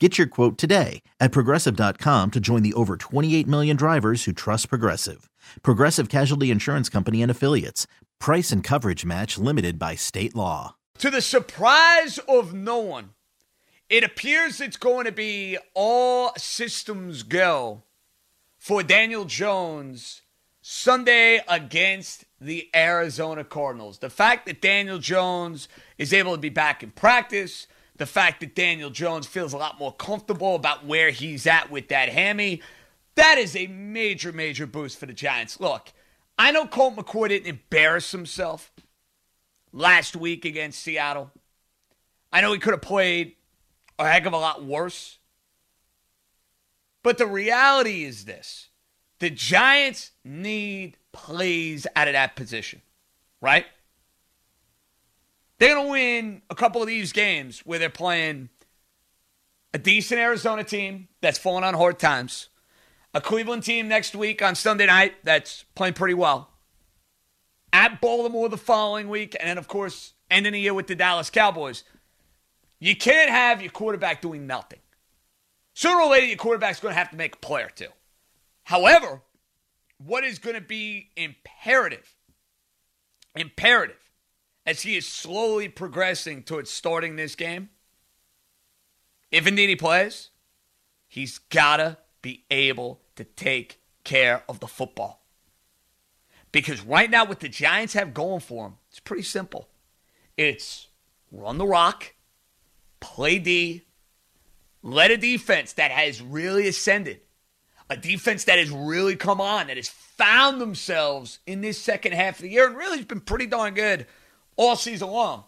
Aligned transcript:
Get 0.00 0.18
your 0.18 0.26
quote 0.26 0.58
today 0.58 1.02
at 1.20 1.30
progressive.com 1.30 2.32
to 2.32 2.40
join 2.40 2.64
the 2.64 2.74
over 2.74 2.96
28 2.96 3.46
million 3.46 3.76
drivers 3.76 4.24
who 4.24 4.32
trust 4.32 4.68
Progressive. 4.68 5.30
Progressive 5.62 6.08
Casualty 6.08 6.50
Insurance 6.50 6.88
Company 6.88 7.22
and 7.22 7.30
Affiliates. 7.30 7.86
Price 8.18 8.50
and 8.50 8.64
coverage 8.64 9.04
match 9.04 9.38
limited 9.38 9.78
by 9.78 9.94
state 9.94 10.34
law. 10.34 10.74
To 10.98 11.10
the 11.10 11.22
surprise 11.22 12.18
of 12.26 12.52
no 12.52 12.78
one, 12.78 13.10
it 13.88 14.02
appears 14.02 14.60
it's 14.60 14.76
going 14.76 15.04
to 15.04 15.12
be 15.12 15.58
all 15.74 16.32
systems 16.36 17.22
go 17.22 17.84
for 18.58 18.82
Daniel 18.82 19.26
Jones 19.26 20.22
Sunday 20.60 21.40
against 21.46 22.24
the 22.40 22.68
Arizona 22.74 23.44
Cardinals. 23.44 23.98
The 23.98 24.10
fact 24.10 24.46
that 24.46 24.60
Daniel 24.60 24.98
Jones 24.98 25.68
is 25.98 26.12
able 26.12 26.32
to 26.32 26.40
be 26.40 26.48
back 26.48 26.82
in 26.82 26.90
practice 26.90 27.68
the 27.96 28.06
fact 28.06 28.40
that 28.40 28.54
Daniel 28.54 28.90
Jones 28.90 29.26
feels 29.26 29.52
a 29.52 29.58
lot 29.58 29.78
more 29.78 29.92
comfortable 29.92 30.54
about 30.54 30.84
where 30.84 31.10
he's 31.10 31.46
at 31.46 31.70
with 31.70 31.88
that 31.88 32.08
hammy, 32.08 32.60
that 33.14 33.38
is 33.38 33.54
a 33.54 33.66
major, 33.68 34.32
major 34.32 34.66
boost 34.66 34.98
for 34.98 35.06
the 35.06 35.12
Giants. 35.12 35.60
Look, 35.60 35.92
I 36.38 36.50
know 36.50 36.66
Colt 36.66 36.96
McCoy 36.96 37.28
didn't 37.28 37.46
embarrass 37.46 38.10
himself 38.10 38.72
last 39.72 40.16
week 40.16 40.44
against 40.44 40.82
Seattle. 40.82 41.30
I 42.32 42.40
know 42.40 42.52
he 42.52 42.58
could 42.58 42.72
have 42.72 42.82
played 42.82 43.36
a 43.98 44.10
heck 44.10 44.26
of 44.26 44.32
a 44.32 44.38
lot 44.38 44.64
worse. 44.64 45.18
But 47.04 47.18
the 47.18 47.26
reality 47.26 48.04
is 48.04 48.24
this 48.24 48.70
the 49.20 49.30
Giants 49.30 50.10
need 50.24 50.96
plays 51.12 51.86
out 51.94 52.08
of 52.08 52.14
that 52.14 52.34
position, 52.34 52.82
right? 53.40 53.66
They're 55.64 55.76
going 55.76 55.86
to 55.86 55.92
win 55.92 56.42
a 56.50 56.54
couple 56.54 56.82
of 56.82 56.88
these 56.88 57.14
games 57.14 57.60
where 57.60 57.78
they're 57.78 57.88
playing 57.88 58.50
a 59.72 59.78
decent 59.78 60.20
Arizona 60.20 60.62
team 60.62 61.08
that's 61.22 61.38
falling 61.38 61.64
on 61.64 61.72
hard 61.72 61.98
times, 61.98 62.50
a 63.14 63.20
Cleveland 63.22 63.62
team 63.62 63.88
next 63.88 64.14
week 64.14 64.42
on 64.42 64.56
Sunday 64.56 64.84
night 64.84 65.14
that's 65.24 65.64
playing 65.74 65.94
pretty 65.94 66.12
well, 66.12 66.50
at 67.72 67.98
Baltimore 68.02 68.50
the 68.50 68.58
following 68.58 69.08
week, 69.08 69.34
and 69.40 69.48
then, 69.48 69.56
of 69.56 69.66
course, 69.66 70.12
ending 70.30 70.52
the 70.52 70.60
year 70.60 70.74
with 70.74 70.86
the 70.86 70.94
Dallas 70.94 71.30
Cowboys. 71.30 71.82
You 72.78 72.94
can't 72.94 73.30
have 73.30 73.62
your 73.62 73.70
quarterback 73.70 74.20
doing 74.20 74.46
nothing. 74.46 74.80
Sooner 75.72 75.98
or 75.98 76.10
later, 76.10 76.26
your 76.26 76.36
quarterback's 76.36 76.80
going 76.80 76.92
to 76.92 76.98
have 76.98 77.08
to 77.08 77.16
make 77.16 77.36
a 77.36 77.38
play 77.38 77.62
or 77.62 77.70
two. 77.70 77.88
However, 78.64 79.22
what 79.96 80.24
is 80.24 80.38
going 80.38 80.56
to 80.56 80.60
be 80.60 81.08
imperative, 81.16 82.14
imperative, 83.34 84.03
as 84.66 84.82
he 84.82 84.96
is 84.96 85.06
slowly 85.06 85.68
progressing 85.68 86.42
towards 86.42 86.70
starting 86.70 87.16
this 87.16 87.34
game, 87.34 87.68
if 89.30 89.46
indeed 89.46 89.68
he 89.68 89.76
plays, 89.76 90.30
he's 91.08 91.38
got 91.38 91.78
to 91.78 91.98
be 92.22 92.44
able 92.50 93.00
to 93.16 93.24
take 93.24 93.80
care 94.04 94.42
of 94.48 94.60
the 94.60 94.66
football. 94.66 95.22
Because 96.52 96.80
right 96.82 97.10
now, 97.10 97.24
what 97.24 97.40
the 97.40 97.48
Giants 97.48 97.94
have 97.94 98.14
going 98.14 98.40
for 98.40 98.68
them, 98.68 98.78
it's 98.88 99.00
pretty 99.00 99.24
simple. 99.24 99.68
It's 100.36 100.88
run 101.32 101.58
the 101.58 101.66
rock, 101.66 102.14
play 103.00 103.38
D, 103.38 103.82
let 104.82 105.10
a 105.10 105.16
defense 105.16 105.72
that 105.74 105.90
has 105.90 106.22
really 106.22 106.68
ascended, 106.68 107.20
a 107.90 107.96
defense 107.96 108.44
that 108.44 108.58
has 108.58 108.70
really 108.70 109.16
come 109.16 109.40
on, 109.40 109.66
that 109.66 109.76
has 109.76 109.88
found 109.88 110.60
themselves 110.60 111.40
in 111.46 111.60
this 111.60 111.78
second 111.78 112.12
half 112.12 112.36
of 112.36 112.42
the 112.42 112.50
year 112.50 112.68
and 112.68 112.76
really 112.76 112.98
has 112.98 113.06
been 113.06 113.20
pretty 113.20 113.46
darn 113.46 113.74
good 113.74 114.06
all 114.56 114.76
season 114.76 115.10
long. 115.10 115.44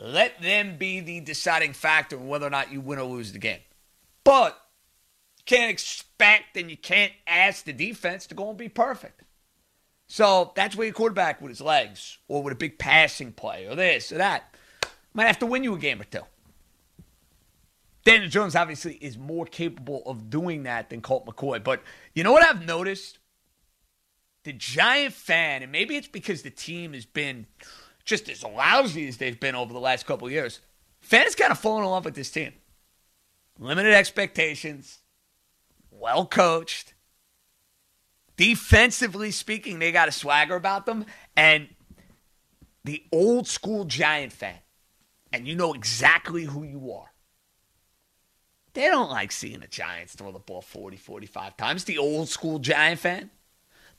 Let 0.00 0.40
them 0.40 0.76
be 0.78 1.00
the 1.00 1.20
deciding 1.20 1.72
factor 1.72 2.16
in 2.16 2.28
whether 2.28 2.46
or 2.46 2.50
not 2.50 2.72
you 2.72 2.80
win 2.80 2.98
or 2.98 3.04
lose 3.04 3.32
the 3.32 3.38
game. 3.38 3.60
But 4.22 4.56
you 5.38 5.44
can't 5.44 5.70
expect 5.70 6.56
and 6.56 6.70
you 6.70 6.76
can't 6.76 7.12
ask 7.26 7.64
the 7.64 7.72
defense 7.72 8.26
to 8.28 8.34
go 8.34 8.48
and 8.48 8.58
be 8.58 8.68
perfect. 8.68 9.22
So 10.06 10.52
that's 10.54 10.76
where 10.76 10.86
your 10.86 10.94
quarterback 10.94 11.40
with 11.40 11.50
his 11.50 11.60
legs 11.60 12.18
or 12.28 12.42
with 12.42 12.52
a 12.52 12.56
big 12.56 12.78
passing 12.78 13.32
play 13.32 13.66
or 13.66 13.74
this 13.74 14.12
or 14.12 14.18
that 14.18 14.54
might 15.12 15.26
have 15.26 15.38
to 15.40 15.46
win 15.46 15.64
you 15.64 15.74
a 15.74 15.78
game 15.78 16.00
or 16.00 16.04
two. 16.04 16.22
Daniel 18.04 18.30
Jones 18.30 18.56
obviously 18.56 18.94
is 18.94 19.18
more 19.18 19.44
capable 19.44 20.02
of 20.06 20.30
doing 20.30 20.62
that 20.62 20.88
than 20.88 21.02
Colt 21.02 21.26
McCoy. 21.26 21.62
But 21.62 21.82
you 22.14 22.24
know 22.24 22.32
what 22.32 22.42
I've 22.42 22.64
noticed? 22.64 23.18
The 24.44 24.52
Giant 24.54 25.12
fan, 25.12 25.62
and 25.62 25.70
maybe 25.70 25.96
it's 25.96 26.08
because 26.08 26.42
the 26.42 26.50
team 26.50 26.94
has 26.94 27.04
been 27.04 27.46
just 28.08 28.28
as 28.30 28.42
lousy 28.42 29.06
as 29.06 29.18
they've 29.18 29.38
been 29.38 29.54
over 29.54 29.72
the 29.72 29.78
last 29.78 30.06
couple 30.06 30.30
years, 30.30 30.60
fans 30.98 31.34
kind 31.34 31.52
of 31.52 31.58
fallen 31.58 31.84
in 31.84 31.90
love 31.90 32.06
with 32.06 32.14
this 32.14 32.30
team. 32.30 32.54
Limited 33.58 33.92
expectations, 33.92 35.00
well 35.90 36.24
coached. 36.24 36.94
Defensively 38.36 39.30
speaking, 39.30 39.78
they 39.78 39.92
got 39.92 40.08
a 40.08 40.12
swagger 40.12 40.56
about 40.56 40.86
them. 40.86 41.04
And 41.36 41.68
the 42.84 43.02
old 43.12 43.46
school 43.46 43.84
Giant 43.84 44.32
fan, 44.32 44.58
and 45.30 45.46
you 45.46 45.54
know 45.54 45.74
exactly 45.74 46.44
who 46.44 46.62
you 46.62 46.92
are. 46.92 47.12
They 48.72 48.86
don't 48.86 49.10
like 49.10 49.32
seeing 49.32 49.60
the 49.60 49.66
Giants 49.66 50.14
throw 50.14 50.32
the 50.32 50.38
ball 50.38 50.62
40, 50.62 50.96
45 50.96 51.56
times. 51.58 51.84
The 51.84 51.98
old 51.98 52.28
school 52.28 52.58
Giant 52.58 53.00
fan, 53.00 53.30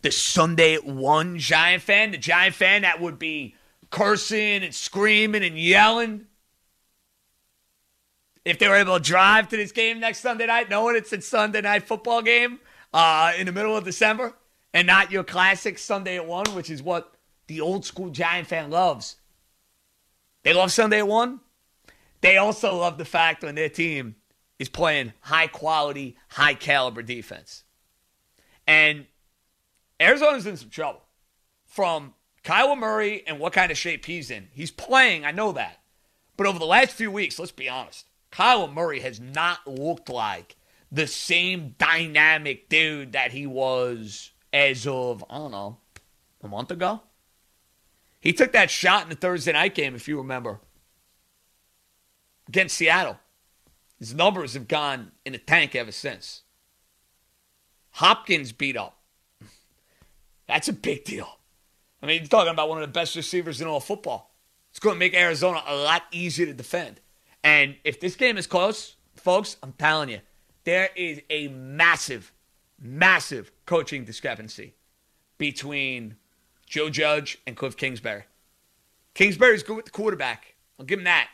the 0.01 0.11
Sunday 0.11 0.73
at 0.73 0.85
one 0.85 1.37
Giant 1.37 1.83
fan, 1.83 2.11
the 2.11 2.17
Giant 2.17 2.55
fan 2.55 2.81
that 2.81 3.01
would 3.01 3.19
be 3.19 3.55
cursing 3.89 4.63
and 4.63 4.73
screaming 4.73 5.43
and 5.43 5.57
yelling. 5.57 6.27
If 8.45 8.59
they 8.59 8.67
were 8.67 8.75
able 8.75 8.97
to 8.97 9.03
drive 9.03 9.49
to 9.49 9.57
this 9.57 9.71
game 9.71 9.99
next 9.99 10.19
Sunday 10.19 10.47
night, 10.47 10.69
knowing 10.69 10.95
it's 10.95 11.11
a 11.13 11.21
Sunday 11.21 11.61
night 11.61 11.83
football 11.83 12.21
game 12.21 12.59
uh, 12.93 13.33
in 13.37 13.45
the 13.45 13.51
middle 13.51 13.75
of 13.75 13.83
December 13.83 14.33
and 14.73 14.87
not 14.87 15.11
your 15.11 15.23
classic 15.23 15.77
Sunday 15.77 16.15
at 16.15 16.25
1, 16.25 16.47
which 16.55 16.69
is 16.69 16.81
what 16.81 17.13
the 17.47 17.61
old 17.61 17.85
school 17.85 18.09
Giant 18.09 18.47
fan 18.47 18.69
loves. 18.69 19.17
They 20.43 20.53
love 20.53 20.71
Sunday 20.71 20.99
at 20.99 21.07
1. 21.07 21.39
They 22.21 22.37
also 22.37 22.75
love 22.75 22.97
the 22.97 23.05
fact 23.05 23.43
when 23.43 23.55
their 23.55 23.69
team 23.69 24.15
is 24.57 24.69
playing 24.69 25.13
high 25.21 25.47
quality, 25.47 26.17
high 26.29 26.53
caliber 26.53 27.01
defense. 27.01 27.63
And 28.67 29.07
Arizona's 29.99 30.45
in 30.45 30.57
some 30.57 30.69
trouble 30.69 31.01
from 31.65 32.13
Kyler 32.43 32.77
Murray 32.77 33.23
and 33.27 33.39
what 33.39 33.53
kind 33.53 33.71
of 33.71 33.77
shape 33.77 34.05
he's 34.05 34.31
in. 34.31 34.47
He's 34.51 34.71
playing, 34.71 35.25
I 35.25 35.31
know 35.31 35.51
that. 35.51 35.79
But 36.37 36.47
over 36.47 36.59
the 36.59 36.65
last 36.65 36.93
few 36.93 37.11
weeks, 37.11 37.37
let's 37.37 37.51
be 37.51 37.67
honest, 37.69 38.05
Kyler 38.31 38.73
Murray 38.73 39.01
has 39.01 39.19
not 39.19 39.67
looked 39.67 40.09
like 40.09 40.55
the 40.91 41.07
same 41.07 41.75
dynamic 41.77 42.69
dude 42.69 43.11
that 43.11 43.31
he 43.31 43.45
was 43.45 44.31
as 44.53 44.87
of, 44.87 45.23
I 45.29 45.37
don't 45.37 45.51
know, 45.51 45.77
a 46.43 46.47
month 46.47 46.71
ago. 46.71 47.01
He 48.19 48.33
took 48.33 48.51
that 48.53 48.69
shot 48.69 49.03
in 49.03 49.09
the 49.09 49.15
Thursday 49.15 49.53
night 49.53 49.75
game, 49.75 49.95
if 49.95 50.07
you 50.07 50.17
remember, 50.17 50.59
against 52.47 52.77
Seattle. 52.77 53.19
His 53.97 54.13
numbers 54.13 54.53
have 54.53 54.67
gone 54.67 55.11
in 55.25 55.33
the 55.33 55.39
tank 55.39 55.75
ever 55.75 55.91
since. 55.91 56.43
Hopkins 57.91 58.51
beat 58.51 58.77
up. 58.77 58.97
That's 60.47 60.67
a 60.67 60.73
big 60.73 61.03
deal. 61.03 61.38
I 62.01 62.05
mean, 62.05 62.25
talking 62.27 62.51
about 62.51 62.69
one 62.69 62.81
of 62.81 62.87
the 62.87 62.93
best 62.93 63.15
receivers 63.15 63.61
in 63.61 63.67
all 63.67 63.79
football. 63.79 64.33
It's 64.69 64.79
going 64.79 64.95
to 64.95 64.99
make 64.99 65.13
Arizona 65.13 65.61
a 65.67 65.75
lot 65.75 66.03
easier 66.11 66.45
to 66.45 66.53
defend. 66.53 67.01
And 67.43 67.75
if 67.83 67.99
this 67.99 68.15
game 68.15 68.37
is 68.37 68.47
close, 68.47 68.95
folks, 69.15 69.57
I'm 69.63 69.73
telling 69.73 70.09
you, 70.09 70.19
there 70.63 70.89
is 70.95 71.21
a 71.29 71.47
massive, 71.47 72.31
massive 72.79 73.51
coaching 73.65 74.05
discrepancy 74.05 74.75
between 75.37 76.15
Joe 76.65 76.89
Judge 76.89 77.39
and 77.47 77.55
Cliff 77.55 77.75
Kingsbury. 77.75 78.25
Kingsbury's 79.13 79.63
good 79.63 79.77
with 79.77 79.85
the 79.85 79.91
quarterback. 79.91 80.55
I'll 80.77 80.85
give 80.85 80.99
him 80.99 81.05
that. 81.05 81.29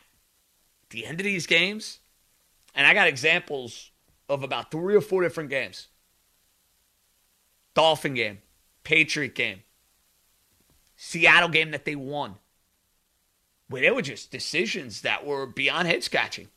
At 0.83 0.89
the 0.91 1.05
end 1.05 1.19
of 1.19 1.25
these 1.25 1.45
games, 1.45 1.99
and 2.73 2.87
I 2.87 2.93
got 2.93 3.07
examples 3.07 3.91
of 4.29 4.43
about 4.43 4.71
three 4.71 4.95
or 4.95 5.01
four 5.01 5.21
different 5.21 5.49
games 5.49 5.87
Dolphin 7.73 8.13
game, 8.13 8.39
Patriot 8.83 9.35
game, 9.35 9.61
Seattle 10.95 11.49
game 11.49 11.71
that 11.71 11.85
they 11.85 11.95
won, 11.95 12.35
where 13.67 13.81
they 13.81 13.91
were 13.91 14.01
just 14.01 14.31
decisions 14.31 15.01
that 15.01 15.25
were 15.25 15.45
beyond 15.45 15.87
head 15.87 16.03
scratching. 16.03 16.47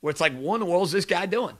Where 0.00 0.10
it's 0.10 0.20
like, 0.20 0.36
what 0.36 0.56
in 0.56 0.60
the 0.60 0.66
world 0.66 0.86
is 0.86 0.92
this 0.92 1.04
guy 1.04 1.26
doing? 1.26 1.58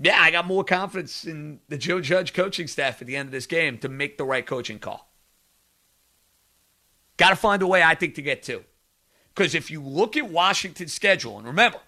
Yeah, 0.00 0.20
I 0.20 0.30
got 0.30 0.46
more 0.46 0.64
confidence 0.64 1.24
in 1.24 1.60
the 1.68 1.78
Joe 1.78 2.00
Judge 2.00 2.32
coaching 2.32 2.66
staff 2.66 3.00
at 3.00 3.06
the 3.06 3.16
end 3.16 3.28
of 3.28 3.32
this 3.32 3.46
game 3.46 3.78
to 3.78 3.88
make 3.88 4.18
the 4.18 4.24
right 4.24 4.46
coaching 4.46 4.78
call. 4.78 5.10
Got 7.16 7.30
to 7.30 7.36
find 7.36 7.62
a 7.62 7.66
way, 7.66 7.82
I 7.82 7.94
think, 7.94 8.14
to 8.16 8.22
get 8.22 8.42
to. 8.44 8.62
Because 9.34 9.54
if 9.54 9.70
you 9.70 9.82
look 9.82 10.16
at 10.16 10.30
Washington's 10.30 10.92
schedule, 10.92 11.38
and 11.38 11.46
remember, 11.46 11.78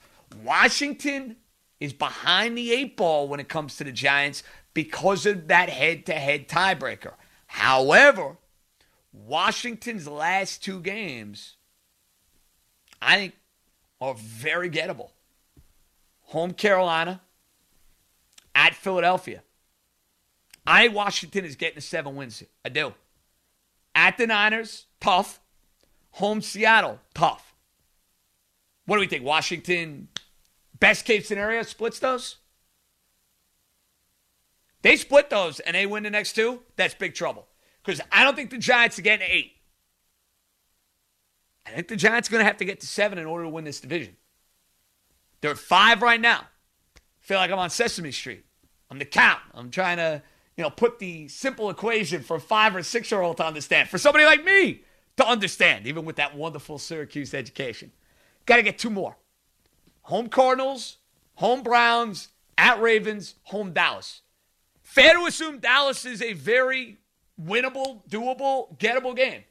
Washington 0.42 1.36
is 1.80 1.92
behind 1.92 2.56
the 2.56 2.72
eight 2.72 2.96
ball 2.96 3.28
when 3.28 3.40
it 3.40 3.48
comes 3.48 3.76
to 3.76 3.84
the 3.84 3.92
Giants 3.92 4.42
because 4.75 5.26
of 5.26 5.48
that 5.48 5.69
head 5.69 6.06
to 6.06 6.14
head 6.14 6.48
tiebreaker. 6.48 7.12
However, 7.48 8.36
Washington's 9.12 10.06
last 10.06 10.62
two 10.62 10.80
games, 10.80 11.56
I 13.02 13.16
think, 13.16 13.34
are 14.00 14.14
very 14.14 14.70
gettable. 14.70 15.10
Home 16.26 16.52
Carolina, 16.52 17.20
at 18.54 18.74
Philadelphia. 18.74 19.42
I 20.66 20.88
Washington 20.88 21.44
is 21.44 21.56
getting 21.56 21.80
seven 21.80 22.14
wins. 22.16 22.42
I 22.64 22.68
do. 22.68 22.92
At 23.94 24.18
the 24.18 24.26
Niners, 24.26 24.86
tough. 25.00 25.40
Home 26.12 26.42
Seattle, 26.42 27.00
tough. 27.14 27.54
What 28.84 28.96
do 28.96 29.00
we 29.00 29.06
think? 29.06 29.24
Washington, 29.24 30.08
best 30.78 31.04
case 31.04 31.28
scenario, 31.28 31.62
splits 31.62 31.98
those? 31.98 32.36
They 34.82 34.96
split 34.96 35.30
those 35.30 35.60
and 35.60 35.75
they 35.75 35.86
win 35.86 36.02
the 36.02 36.10
next 36.10 36.34
two, 36.34 36.60
that's 36.76 36.94
big 36.94 37.14
trouble. 37.14 37.46
Because 37.84 38.00
I 38.12 38.25
don't 38.25 38.36
think 38.36 38.50
the 38.50 38.58
Giants 38.58 38.98
are 38.98 39.02
getting 39.02 39.26
eight. 39.28 39.52
I 41.66 41.70
think 41.70 41.88
the 41.88 41.96
Giants 41.96 42.28
are 42.28 42.32
going 42.32 42.40
to 42.40 42.46
have 42.46 42.56
to 42.58 42.64
get 42.64 42.80
to 42.80 42.86
seven 42.86 43.19
in 43.19 43.26
order 43.26 43.44
to 43.44 43.50
win 43.50 43.64
this 43.64 43.80
division. 43.80 44.16
They're 45.40 45.50
at 45.50 45.58
five 45.58 46.02
right 46.02 46.20
now. 46.20 46.46
Feel 47.20 47.38
like 47.38 47.50
I'm 47.50 47.58
on 47.58 47.70
Sesame 47.70 48.10
Street. 48.10 48.44
I'm 48.90 48.98
the 48.98 49.04
count. 49.04 49.40
I'm 49.54 49.70
trying 49.70 49.98
to, 49.98 50.22
you 50.56 50.64
know, 50.64 50.70
put 50.70 50.98
the 50.98 51.28
simple 51.28 51.69
equation 51.69 52.22
for 52.22 52.36
a 52.36 52.40
five 52.40 52.75
or 52.75 52.82
six 52.82 53.10
year 53.10 53.20
old 53.20 53.36
to 53.36 53.44
understand. 53.44 53.88
For 53.88 53.98
somebody 53.98 54.25
like 54.25 54.44
me 54.44 54.82
to 55.19 55.26
understand, 55.26 55.86
even 55.86 56.04
with 56.04 56.16
that 56.16 56.36
wonderful 56.36 56.78
Syracuse 56.78 57.34
education. 57.34 57.92
Got 58.46 58.56
to 58.56 58.62
get 58.62 58.78
two 58.78 58.90
more. 58.90 59.16
Home 60.02 60.28
Cardinals, 60.28 60.96
home 61.34 61.62
Browns, 61.62 62.28
at 62.56 62.80
Ravens, 62.80 63.34
home 63.44 63.72
Dallas. 63.72 64.22
Fair 64.88 65.12
to 65.12 65.26
assume 65.26 65.58
Dallas 65.58 66.06
is 66.06 66.23
a 66.23 66.32
very 66.32 66.96
winnable, 67.38 68.08
doable, 68.08 68.75
gettable 68.79 69.14
game, 69.14 69.44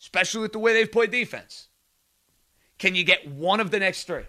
especially 0.00 0.40
with 0.40 0.50
the 0.50 0.58
way 0.58 0.72
they've 0.72 0.90
played 0.90 1.12
defense. 1.12 1.68
Can 2.76 2.96
you 2.96 3.04
get 3.04 3.28
one 3.28 3.60
of 3.60 3.70
the 3.70 3.78
next 3.78 4.08
three? 4.08 4.24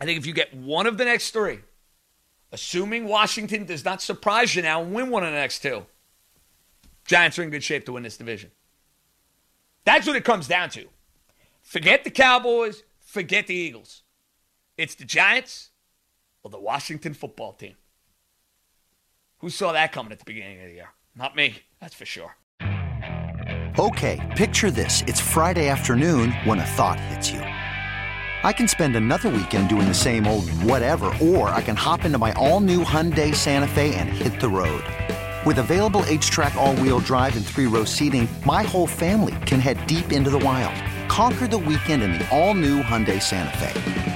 I 0.00 0.06
think 0.06 0.18
if 0.18 0.24
you 0.24 0.32
get 0.32 0.54
one 0.54 0.86
of 0.86 0.96
the 0.96 1.04
next 1.04 1.32
three, 1.32 1.58
assuming 2.50 3.04
Washington 3.04 3.66
does 3.66 3.84
not 3.84 4.00
surprise 4.00 4.54
you 4.54 4.62
now 4.62 4.80
and 4.80 4.94
win 4.94 5.10
one 5.10 5.22
of 5.22 5.32
the 5.32 5.38
next 5.38 5.60
two, 5.60 5.84
Giants 7.04 7.38
are 7.38 7.42
in 7.42 7.50
good 7.50 7.62
shape 7.62 7.84
to 7.84 7.92
win 7.92 8.04
this 8.04 8.16
division. 8.16 8.50
That's 9.84 10.06
what 10.06 10.16
it 10.16 10.24
comes 10.24 10.48
down 10.48 10.70
to. 10.70 10.86
Forget 11.60 12.04
the 12.04 12.10
Cowboys, 12.10 12.84
forget 13.00 13.48
the 13.48 13.54
Eagles. 13.54 14.02
It's 14.78 14.94
the 14.94 15.04
Giants 15.04 15.68
or 16.42 16.50
the 16.50 16.58
Washington 16.58 17.12
football 17.12 17.52
team. 17.52 17.74
Who 19.46 19.50
saw 19.50 19.70
that 19.70 19.92
coming 19.92 20.10
at 20.10 20.18
the 20.18 20.24
beginning 20.24 20.58
of 20.58 20.66
the 20.66 20.72
year? 20.72 20.88
Not 21.14 21.36
me, 21.36 21.62
that's 21.80 21.94
for 21.94 22.04
sure. 22.04 22.34
Okay, 23.78 24.34
picture 24.36 24.72
this. 24.72 25.04
It's 25.06 25.20
Friday 25.20 25.68
afternoon 25.68 26.32
when 26.42 26.58
a 26.58 26.66
thought 26.66 26.98
hits 26.98 27.30
you. 27.30 27.38
I 27.38 28.52
can 28.52 28.66
spend 28.66 28.96
another 28.96 29.28
weekend 29.28 29.68
doing 29.68 29.86
the 29.86 29.94
same 29.94 30.26
old 30.26 30.50
whatever, 30.64 31.14
or 31.22 31.50
I 31.50 31.62
can 31.62 31.76
hop 31.76 32.04
into 32.04 32.18
my 32.18 32.32
all 32.32 32.58
new 32.58 32.82
Hyundai 32.82 33.32
Santa 33.32 33.68
Fe 33.68 33.94
and 33.94 34.08
hit 34.08 34.40
the 34.40 34.48
road. 34.48 34.82
With 35.46 35.58
available 35.58 36.00
HTRAC, 36.00 36.56
all 36.56 36.74
wheel 36.74 36.98
drive, 36.98 37.36
and 37.36 37.46
three 37.46 37.66
row 37.66 37.84
seating, 37.84 38.28
my 38.44 38.64
whole 38.64 38.88
family 38.88 39.36
can 39.46 39.60
head 39.60 39.86
deep 39.86 40.10
into 40.10 40.28
the 40.28 40.40
wild. 40.40 40.74
Conquer 41.08 41.46
the 41.46 41.56
weekend 41.56 42.02
in 42.02 42.14
the 42.14 42.28
all 42.36 42.54
new 42.54 42.82
Hyundai 42.82 43.22
Santa 43.22 43.56
Fe. 43.58 44.15